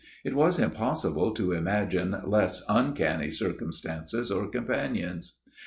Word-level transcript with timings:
It 0.23 0.35
is 0.35 0.57
impossible 0.57 1.31
to 1.35 1.51
imagine 1.51 2.15
less 2.25 2.63
uncanny 2.67 3.29
circumstances 3.29 4.31
or 4.31 4.47
companions. 4.49 5.33